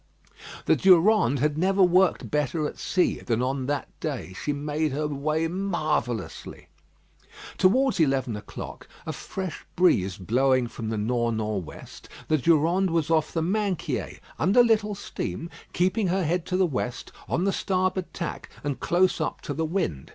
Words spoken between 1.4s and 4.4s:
had never worked better at sea than on that day.